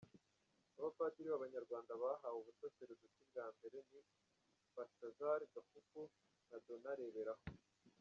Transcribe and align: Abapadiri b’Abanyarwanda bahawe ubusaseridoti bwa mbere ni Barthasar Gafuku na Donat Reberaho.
Abapadiri 0.77 1.27
b’Abanyarwanda 1.31 1.91
bahawe 2.01 2.37
ubusaseridoti 2.41 3.23
bwa 3.29 3.45
mbere 3.55 3.77
ni 3.89 3.99
Barthasar 4.75 5.41
Gafuku 5.53 6.01
na 6.49 6.57
Donat 6.65 6.97
Reberaho. 7.01 7.43